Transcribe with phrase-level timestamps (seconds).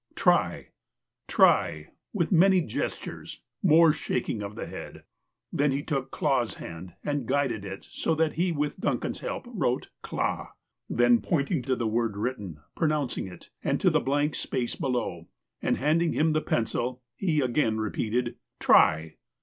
[0.15, 0.69] "Try!
[1.27, 3.43] try!" with many gestures.
[3.61, 5.03] More shaking of the head.
[5.53, 9.91] Then he took Clah's hand and guided it, so that he, with Duncan's help, wrote"
[10.01, 10.53] Clah."
[10.89, 15.27] Then, pointing to the word written, pronouncing it, and to the blank space below,
[15.61, 19.17] and handing him the pencil, he again repeated: ''Try